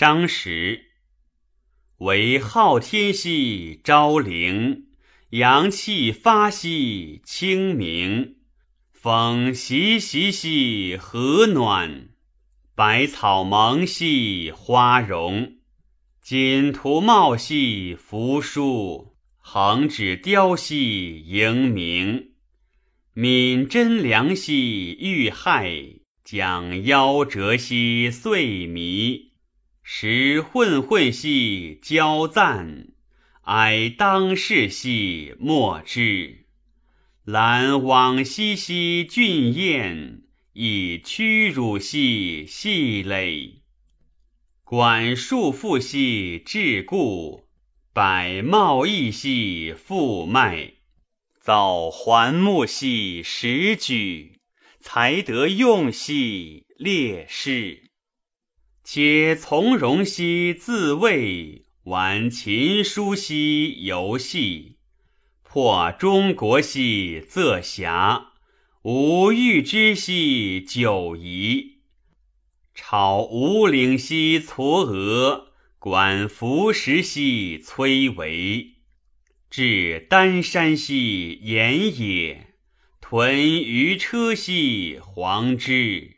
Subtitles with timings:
[0.00, 0.86] 商时，
[1.98, 4.86] 为昊天兮昭灵，
[5.32, 8.36] 阳气发兮清明，
[8.90, 12.08] 风习习兮和暖，
[12.74, 15.58] 百草萌兮花荣，
[16.22, 22.30] 锦图茂兮扶疏，横指雕兮盈明，
[23.12, 26.00] 敏贞良兮遇害。
[26.24, 29.29] 将夭折兮岁弥，
[29.92, 32.90] 时混混兮交赞，
[33.42, 36.46] 哀当世兮莫之。
[37.24, 43.62] 览往昔兮俊彦，以屈辱兮细累。
[44.62, 47.42] 管束缚兮桎梏，
[47.92, 50.74] 百茂义兮复迈。
[51.40, 54.38] 造环木兮实举。
[54.78, 57.89] 才得用兮列士，
[58.82, 64.76] 且从容兮自卫，玩琴书兮游戏，
[65.42, 68.24] 破中国兮仄遐，
[68.82, 71.78] 无欲之兮久矣，
[72.74, 75.44] 炒吴岭兮嵯峨，
[75.78, 78.74] 管浮石兮崔嵬，
[79.50, 82.46] 至丹山兮岩野。
[83.00, 86.16] 屯于车兮黄之，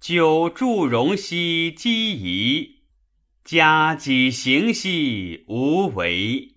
[0.00, 2.76] 久祝融兮积仪，
[3.44, 6.54] 加己行兮无为，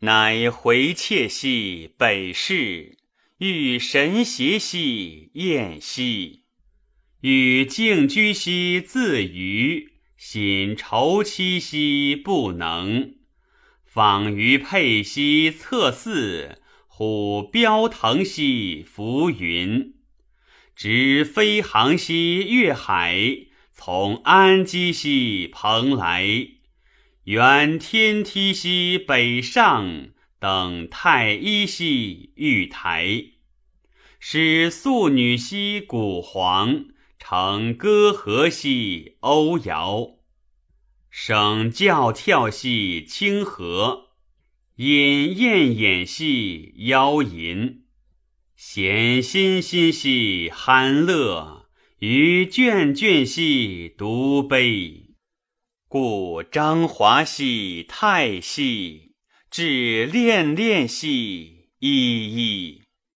[0.00, 2.98] 乃回切兮北市，
[3.38, 6.42] 欲神邪兮厌兮，
[7.22, 13.14] 与静居兮自娱，寝愁戚兮不能，
[13.86, 16.58] 访于佩兮侧泗。
[16.86, 19.93] 虎标腾兮浮云，
[20.76, 26.48] 直飞航兮越海，从安基兮蓬莱，
[27.24, 30.08] 原天梯兮北上，
[30.40, 33.24] 登太一兮玉台，
[34.18, 36.86] 使素女兮古黄，
[37.18, 40.16] 乘歌和兮欧瑶，
[41.08, 44.08] 省教跳兮清河。
[44.76, 47.83] 饮宴演兮邀吟，
[48.66, 51.66] 闲欣欣兮酣乐，
[51.98, 55.10] 于卷卷兮独悲。
[55.86, 59.12] 故张华兮太息，
[59.50, 62.83] 至恋恋兮依依。